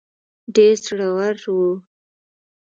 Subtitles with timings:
[0.55, 1.69] ډېر زړه ور وو.